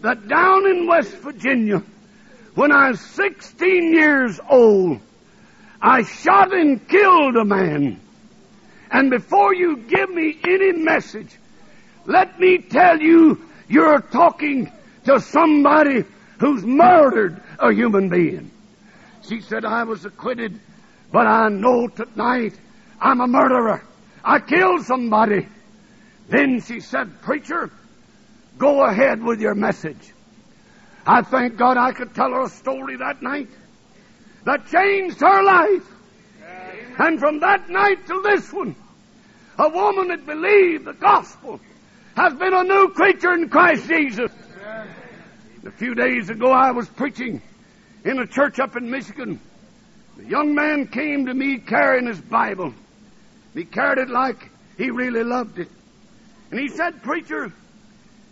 [0.00, 1.82] that down in West Virginia,
[2.54, 5.00] when I was 16 years old,
[5.80, 8.00] I shot and killed a man.
[8.90, 11.34] And before you give me any message,
[12.04, 14.70] let me tell you, you're talking
[15.06, 16.04] to somebody
[16.38, 18.50] who's murdered a human being.
[19.22, 20.60] She said, I was acquitted,
[21.10, 22.54] but I know tonight
[23.00, 23.82] I'm a murderer.
[24.24, 25.48] I killed somebody.
[26.28, 27.70] Then she said, Preacher,
[28.58, 30.12] go ahead with your message.
[31.06, 33.48] I thank God I could tell her a story that night
[34.44, 35.86] that changed her life.
[36.98, 38.76] And from that night to this one,
[39.58, 41.60] a woman that believed the gospel
[42.16, 44.30] has been a new creature in Christ Jesus.
[45.64, 47.40] A few days ago, I was preaching
[48.04, 49.40] in a church up in Michigan.
[50.16, 52.74] The young man came to me carrying his Bible.
[53.54, 55.68] He carried it like he really loved it.
[56.50, 57.52] And he said, Preacher,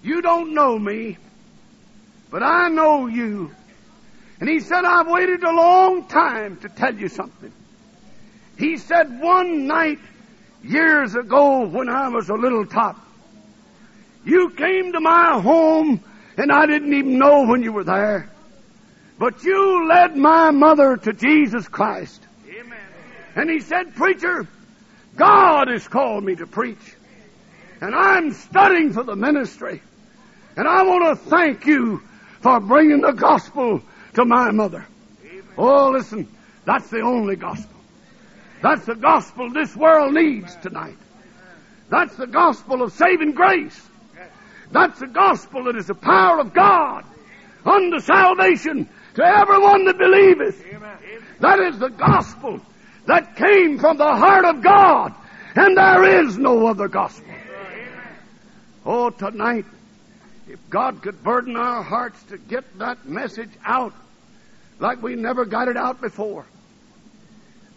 [0.02, 1.18] you don't know me,
[2.30, 3.50] but I know you.
[4.40, 7.52] And he said, I've waited a long time to tell you something.
[8.56, 9.98] He said, one night
[10.62, 12.98] years ago when I was a little tot,
[14.24, 16.02] you came to my home
[16.36, 18.30] and I didn't even know when you were there.
[19.18, 22.22] But you led my mother to Jesus Christ.
[22.48, 22.78] Amen.
[23.36, 24.48] And he said, Preacher,
[25.16, 26.96] God has called me to preach.
[27.80, 29.82] And I'm studying for the ministry.
[30.56, 32.02] And I want to thank you
[32.40, 33.82] for bringing the gospel
[34.14, 34.86] to my mother.
[35.56, 36.28] Oh, listen,
[36.64, 37.76] that's the only gospel.
[38.62, 40.96] That's the gospel this world needs tonight.
[41.88, 43.88] That's the gospel of saving grace.
[44.70, 47.04] That's the gospel that is the power of God
[47.64, 50.64] unto salvation to everyone that believeth.
[51.40, 52.60] That is the gospel
[53.06, 55.14] that came from the heart of God,
[55.56, 57.26] and there is no other gospel.
[58.84, 59.66] Oh, tonight,
[60.48, 63.94] if God could burden our hearts to get that message out
[64.78, 66.44] like we never got it out before.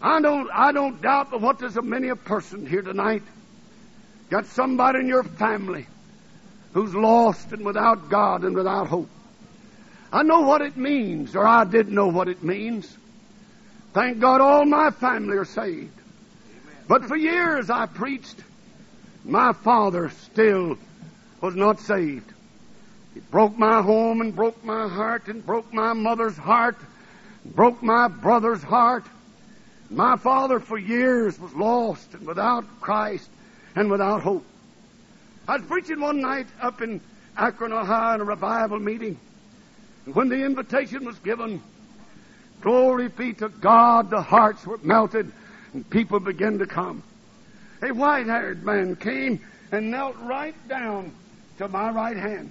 [0.00, 3.22] I don't, I don't doubt but what there's a many a person here tonight
[4.30, 5.86] got somebody in your family
[6.72, 9.08] who's lost and without God and without hope.
[10.12, 12.96] I know what it means, or I did know what it means.
[13.94, 15.96] Thank God all my family are saved.
[16.88, 18.42] But for years I preached.
[19.24, 20.76] My father still
[21.40, 22.30] was not saved.
[23.14, 26.76] It broke my home and broke my heart and broke my mother's heart,
[27.44, 29.04] broke my brother's heart.
[29.90, 33.30] My father for years was lost and without Christ
[33.76, 34.44] and without hope.
[35.46, 37.00] I was preaching one night up in
[37.36, 39.16] Akron, Ohio, in a revival meeting.
[40.04, 41.62] And when the invitation was given,
[42.64, 45.30] glory be to God, the hearts were melted
[45.74, 47.02] and people began to come.
[47.82, 51.12] A white haired man came and knelt right down
[51.58, 52.50] to my right hand.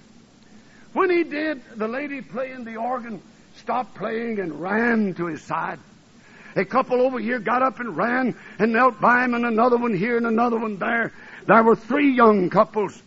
[0.93, 3.21] When he did, the lady playing the organ
[3.55, 5.79] stopped playing and ran to his side.
[6.55, 9.95] A couple over here got up and ran and knelt by him, and another one
[9.95, 11.11] here and another one there.
[11.47, 13.01] There were three young couples,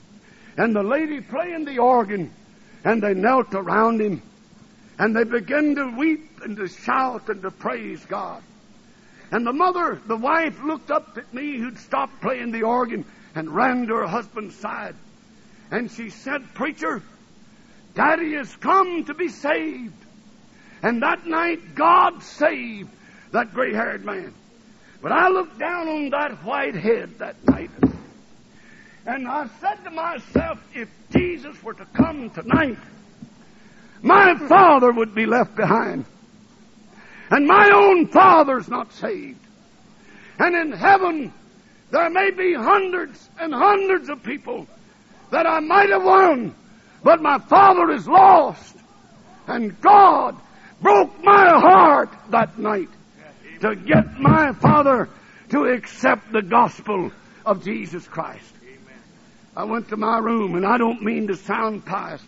[0.57, 2.33] and the lady playing the organ,
[2.85, 4.23] and they knelt around him,
[4.99, 8.43] and they began to weep and to shout and to praise God.
[9.31, 13.05] And the mother, the wife, looked up at me who'd stopped playing the organ
[13.35, 14.95] and ran to her husband's side.
[15.71, 17.03] And she said, Preacher,
[17.95, 19.93] Daddy has come to be saved.
[20.83, 22.91] And that night, God saved
[23.33, 24.33] that gray haired man.
[25.03, 27.71] But I looked down on that white head that night.
[29.07, 32.79] And I said to myself, if Jesus were to come tonight,
[34.07, 36.05] my father would be left behind.
[37.29, 39.41] And my own father's not saved.
[40.39, 41.33] And in heaven,
[41.91, 44.69] there may be hundreds and hundreds of people
[45.33, 46.55] that I might have won,
[47.03, 48.77] but my father is lost.
[49.49, 50.37] And God
[50.81, 52.89] broke my heart that night
[53.61, 55.09] to get my father
[55.51, 57.11] to accept the gospel
[57.45, 58.53] of Jesus Christ.
[59.57, 62.23] I went to my room, and I don't mean to sound pious.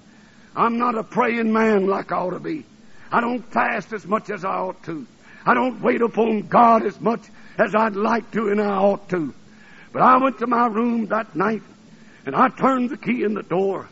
[0.59, 2.64] I'm not a praying man like I ought to be.
[3.12, 5.06] I don't fast as much as I ought to.
[5.46, 7.20] I don't wait upon God as much
[7.56, 9.32] as I'd like to and I ought to.
[9.92, 11.62] But I went to my room that night
[12.26, 13.88] and I turned the key in the door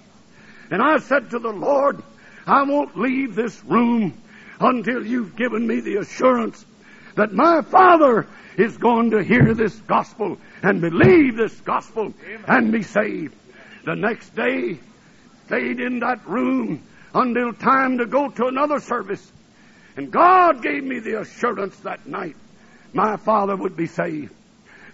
[0.73, 2.03] and I said to the Lord,
[2.49, 4.21] I won't leave this room
[4.59, 6.65] until you've given me the assurance
[7.15, 12.13] that my Father is going to hear this gospel and believe this gospel
[12.49, 13.37] and be saved.
[13.85, 14.81] The next day,
[15.47, 16.83] stayed in that room
[17.15, 19.33] until time to go to another service.
[19.97, 22.37] And God gave me the assurance that night
[22.93, 24.35] my father would be saved.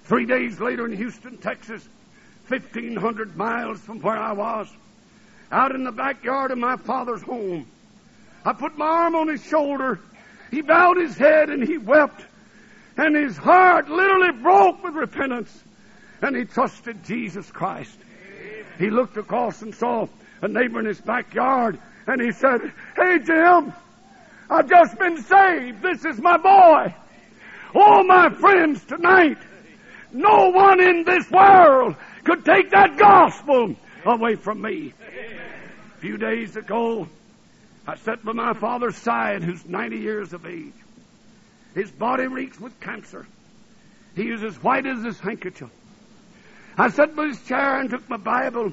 [0.04, 1.86] Three days later in Houston, Texas,
[2.48, 4.68] 1,500 miles from where I was,
[5.50, 7.66] out in the backyard of my father's home,
[8.44, 10.00] I put my arm on his shoulder.
[10.50, 12.24] He bowed his head and he wept.
[12.96, 15.62] And his heart literally broke with repentance.
[16.20, 17.96] And he trusted Jesus Christ.
[18.78, 20.08] He looked across and saw
[20.42, 22.60] a neighbor in his backyard and he said,
[22.96, 23.72] Hey, Jim,
[24.50, 25.82] I've just been saved.
[25.82, 26.94] This is my boy.
[27.74, 29.38] All my friends, tonight,
[30.12, 33.74] no one in this world could take that gospel
[34.04, 34.92] away from me.
[35.96, 37.08] A few days ago,
[37.86, 40.74] I sat by my father's side, who's 90 years of age.
[41.74, 43.26] His body reeks with cancer.
[44.14, 45.70] He is as white as his handkerchief.
[46.76, 48.72] I sat by his chair and took my Bible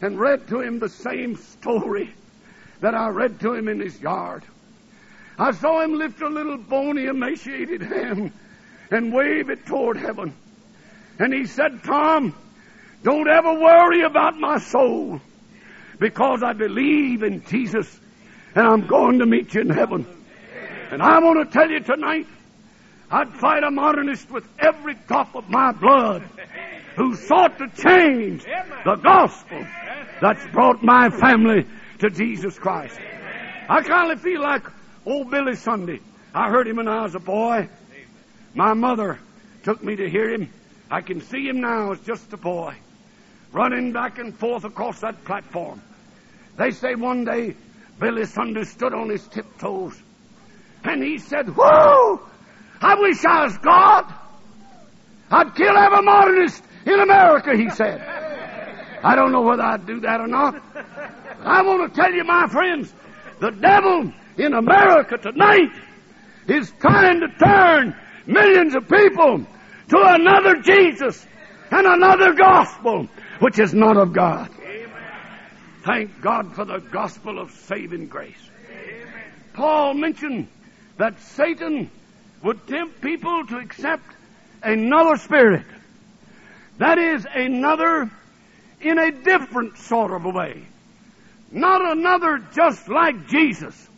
[0.00, 2.12] and read to him the same story
[2.80, 4.44] that I read to him in his yard.
[5.38, 8.32] I saw him lift a little bony, emaciated hand
[8.90, 10.34] and wave it toward heaven.
[11.18, 12.34] And he said, Tom,
[13.02, 15.20] don't ever worry about my soul
[15.98, 18.00] because I believe in Jesus
[18.54, 20.06] and I'm going to meet you in heaven.
[20.90, 22.26] And I want to tell you tonight,
[23.10, 26.22] I'd fight a modernist with every drop of my blood
[26.96, 28.44] who sought to change
[28.84, 29.66] the gospel
[30.20, 31.66] that's brought my family
[32.00, 32.98] to Jesus Christ.
[33.68, 34.62] I kind of feel like
[35.06, 36.00] old Billy Sunday.
[36.34, 37.68] I heard him when I was a boy.
[38.54, 39.18] My mother
[39.62, 40.50] took me to hear him.
[40.90, 42.74] I can see him now as just a boy,
[43.52, 45.80] running back and forth across that platform.
[46.56, 47.54] They say one day
[47.98, 50.00] Billy Sunday stood on his tiptoes
[50.84, 52.20] and he said, Whoa!
[52.80, 54.14] I wish I was God.
[55.30, 58.00] I'd kill every modernist in America, he said.
[59.02, 60.54] I don't know whether I'd do that or not.
[61.40, 62.92] I want to tell you, my friends,
[63.40, 65.72] the devil in America tonight
[66.48, 69.46] is trying to turn millions of people
[69.88, 71.26] to another Jesus
[71.70, 73.08] and another gospel,
[73.40, 74.50] which is not of God.
[75.84, 78.50] Thank God for the gospel of saving grace.
[79.54, 80.48] Paul mentioned
[80.98, 81.90] that Satan
[82.42, 84.04] would tempt people to accept
[84.62, 85.66] another spirit.
[86.78, 88.10] That is another
[88.80, 90.64] in a different sort of a way.
[91.50, 93.88] Not another just like Jesus.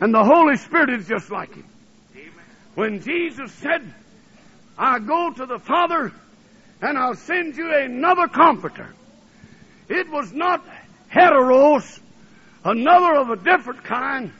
[0.00, 1.68] And the Holy Spirit is just like him.
[2.74, 3.82] When Jesus said,
[4.78, 6.12] I go to the Father
[6.80, 8.94] and I'll send you another comforter.
[9.88, 10.64] It was not
[11.12, 12.00] heteros,
[12.64, 14.32] another of a different kind,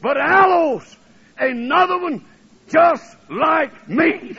[0.00, 0.96] but allos,
[1.38, 2.24] another one
[2.68, 4.36] just like me.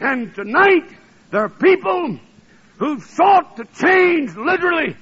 [0.00, 0.88] And tonight,
[1.30, 2.18] there are people
[2.78, 4.96] who've sought to change literally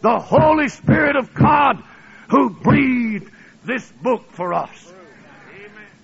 [0.00, 1.82] the Holy Spirit of God
[2.28, 3.30] who breathed
[3.64, 4.92] this book for us.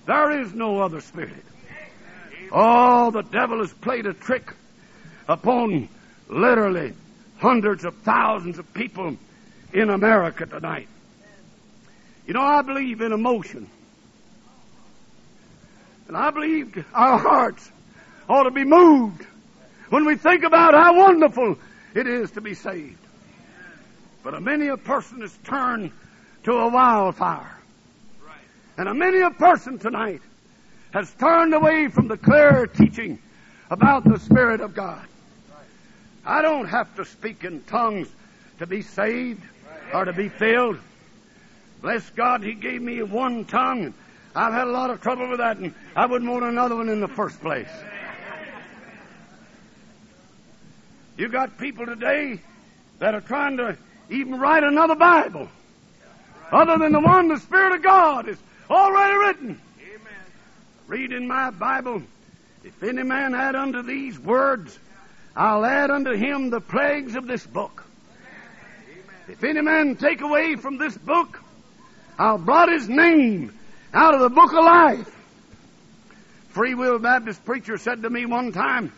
[0.05, 1.43] There is no other spirit.
[2.51, 4.53] Oh, the devil has played a trick
[5.27, 5.89] upon
[6.29, 6.93] literally
[7.37, 9.17] hundreds of thousands of people
[9.73, 10.87] in America tonight.
[12.27, 13.69] You know, I believe in emotion.
[16.07, 17.71] And I believe our hearts
[18.29, 19.25] ought to be moved
[19.89, 21.57] when we think about how wonderful
[21.93, 22.97] it is to be saved.
[24.23, 25.91] But a many a person has turned
[26.43, 27.51] to a wildfire.
[28.77, 30.21] And a many a person tonight
[30.91, 33.19] has turned away from the clear teaching
[33.69, 35.05] about the Spirit of God.
[36.25, 38.07] I don't have to speak in tongues
[38.59, 39.43] to be saved
[39.93, 40.79] or to be filled.
[41.81, 43.93] Bless God, He gave me one tongue.
[44.35, 46.99] I've had a lot of trouble with that, and I wouldn't want another one in
[46.99, 47.69] the first place.
[51.17, 52.41] You got people today
[52.99, 53.77] that are trying to
[54.09, 55.47] even write another Bible
[56.51, 58.37] other than the one the Spirit of God is
[58.69, 59.61] already written.
[59.79, 60.13] Amen.
[60.87, 62.03] Read in my Bible,
[62.65, 64.77] if any man add unto these words,
[65.33, 67.85] I'll add unto him the plagues of this book.
[68.91, 69.03] Amen.
[69.29, 71.41] If any man take away from this book,
[72.19, 73.57] I'll blot his name
[73.95, 75.11] out of the book of life.
[76.49, 78.91] Free Will Baptist preacher said to me one time,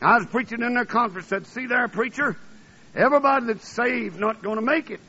[0.00, 2.36] I was preaching in their conference, said, See there, preacher,
[2.94, 5.00] everybody that's saved not going to make it.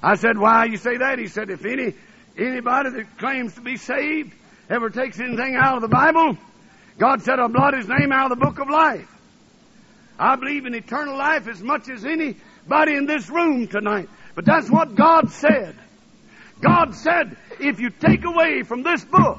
[0.00, 1.18] I said, Why you say that?
[1.18, 1.94] He said, If any
[2.38, 4.32] anybody that claims to be saved
[4.68, 6.38] ever takes anything out of the Bible,
[6.98, 9.08] God said, I'll blot his name out of the book of life.
[10.18, 14.08] I believe in eternal life as much as anybody in this room tonight.
[14.36, 15.74] But that's what God said.
[16.60, 19.38] God said, if you take away from this book,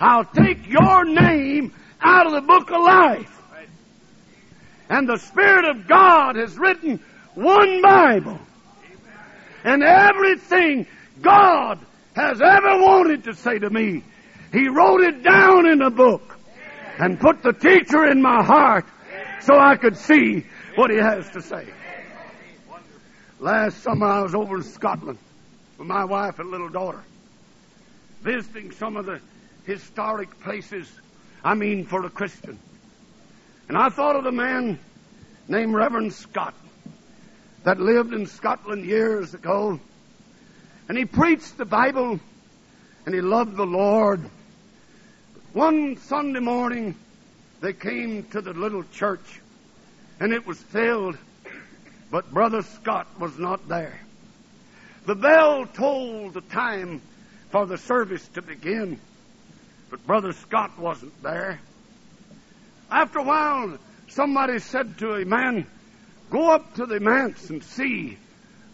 [0.00, 3.34] I'll take your name out of the book of life.
[4.88, 7.02] And the Spirit of God has written
[7.34, 8.38] one Bible.
[9.64, 10.86] And everything
[11.20, 11.80] God
[12.14, 14.02] has ever wanted to say to me,
[14.52, 16.36] He wrote it down in a book
[16.98, 18.86] and put the teacher in my heart
[19.40, 20.44] so I could see
[20.76, 21.66] what He has to say.
[23.40, 25.18] Last summer I was over in Scotland
[25.78, 27.00] with my wife and little daughter,
[28.20, 29.20] visiting some of the
[29.64, 30.90] historic places,
[31.44, 32.58] I mean for a Christian.
[33.68, 34.78] And I thought of the man
[35.46, 36.54] named Reverend Scott
[37.64, 39.78] that lived in Scotland years ago.
[40.88, 42.18] And he preached the Bible
[43.06, 44.20] and he loved the Lord.
[45.52, 46.94] One Sunday morning,
[47.60, 49.40] they came to the little church
[50.18, 51.16] and it was filled,
[52.10, 54.00] but Brother Scott was not there.
[55.08, 57.00] The bell tolled the time
[57.48, 59.00] for the service to begin,
[59.88, 61.60] but Brother Scott wasn't there.
[62.90, 63.78] After a while,
[64.08, 65.66] somebody said to a man,
[66.28, 68.18] Go up to the manse and see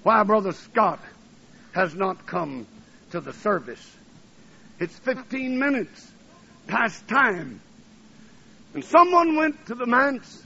[0.02, 0.98] why Brother Scott
[1.70, 2.66] has not come
[3.12, 3.96] to the service.
[4.80, 6.10] It's 15 minutes
[6.66, 7.60] past time.
[8.74, 10.42] And someone went to the manse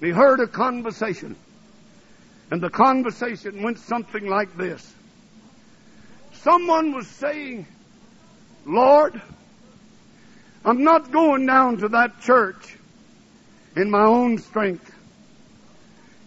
[0.00, 1.36] and he heard a conversation.
[2.50, 4.94] And the conversation went something like this.
[6.42, 7.66] Someone was saying,
[8.64, 9.20] Lord,
[10.64, 12.76] I'm not going down to that church
[13.76, 14.92] in my own strength.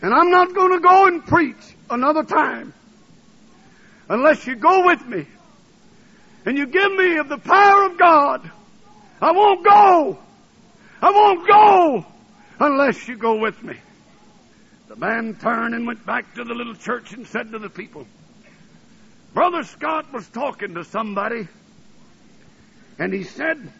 [0.01, 2.73] And I'm not going to go and preach another time
[4.07, 5.25] unless you go with me
[6.45, 8.49] and you give me of the power of God.
[9.21, 10.17] I won't go.
[11.01, 12.05] I won't go
[12.59, 13.75] unless you go with me.
[14.87, 18.07] The man turned and went back to the little church and said to the people,
[19.33, 21.47] Brother Scott was talking to somebody,
[22.97, 23.71] and he said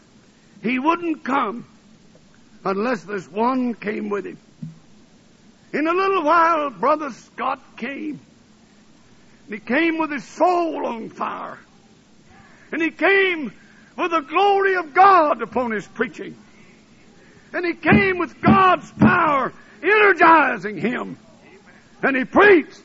[0.62, 1.66] he wouldn't come
[2.64, 4.38] unless this one came with him.
[5.72, 8.20] In a little while, Brother Scott came.
[9.46, 11.60] And he came with his soul on fire.
[12.72, 13.52] And he came
[13.98, 16.36] with the glory of God upon his preaching.
[17.54, 21.18] And he came with God's power energizing him.
[22.02, 22.84] And he preached.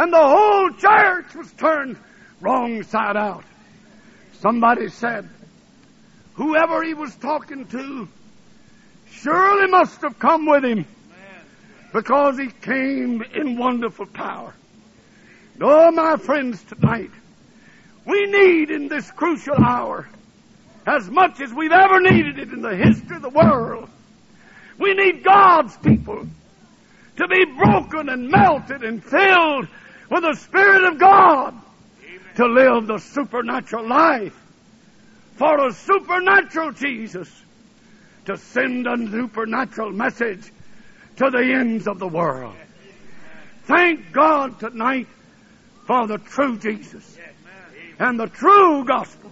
[0.00, 1.98] And the whole church was turned
[2.40, 3.44] wrong side out.
[4.38, 5.28] Somebody said,
[6.32, 8.08] whoever he was talking to
[9.10, 10.86] surely must have come with him
[11.92, 14.54] because he came in wonderful power.
[15.60, 17.10] Oh, my friends, tonight,
[18.06, 20.08] we need in this crucial hour
[20.86, 23.86] as much as we've ever needed it in the history of the world.
[24.78, 26.26] We need God's people
[27.16, 29.68] to be broken and melted and filled
[30.10, 31.54] with the Spirit of God
[32.36, 34.36] to live the supernatural life
[35.36, 37.30] for a supernatural Jesus
[38.26, 40.52] to send a supernatural message
[41.16, 42.54] to the ends of the world.
[43.64, 45.06] Thank God tonight
[45.86, 47.18] for the true Jesus
[47.98, 49.30] and the true gospel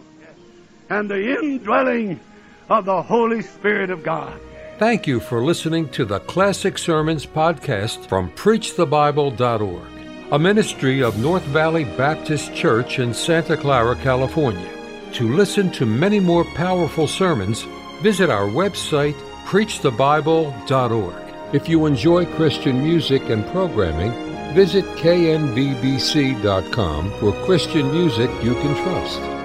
[0.90, 2.20] and the indwelling
[2.68, 4.40] of the Holy Spirit of God.
[4.78, 9.97] Thank you for listening to the Classic Sermons podcast from PreachTheBible.org,
[10.30, 14.68] a ministry of North Valley Baptist Church in Santa Clara, California.
[15.14, 17.62] To listen to many more powerful sermons,
[18.02, 19.14] visit our website,
[19.46, 21.54] PreachTheBible.org.
[21.54, 24.12] If you enjoy Christian music and programming,
[24.54, 25.50] visit knbbc.com
[27.20, 29.37] for Christian music you can trust.